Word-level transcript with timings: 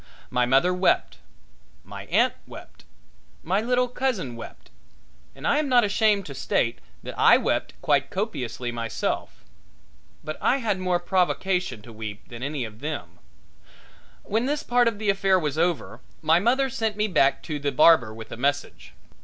My 0.31 0.47
mother 0.47 0.73
wept, 0.73 1.19
my 1.83 2.05
aunt 2.07 2.33
wept, 2.47 2.85
my 3.43 3.61
little 3.61 3.87
cousin 3.87 4.35
wept, 4.35 4.71
and 5.35 5.45
I 5.45 5.59
am 5.59 5.69
not 5.69 5.83
ashamed 5.83 6.25
to 6.25 6.33
state 6.33 6.79
that 7.03 7.13
I 7.19 7.37
wept 7.37 7.75
quite 7.83 8.09
copiously 8.09 8.71
myself. 8.71 9.45
But 10.23 10.39
I 10.41 10.57
had 10.57 10.79
more 10.79 10.97
provocation 10.99 11.83
to 11.83 11.93
weep 11.93 12.29
than 12.29 12.41
any 12.41 12.63
of 12.65 12.79
them. 12.79 13.19
When 14.23 14.47
this 14.47 14.63
part 14.63 14.87
of 14.87 14.97
the 14.97 15.11
affair 15.11 15.37
was 15.37 15.59
over 15.59 16.01
my 16.23 16.39
mother 16.39 16.67
sent 16.67 16.97
me 16.97 17.05
back 17.07 17.43
to 17.43 17.59
the 17.59 17.71
barber 17.71 18.11
with 18.11 18.31
a 18.31 18.37
message. 18.37 18.93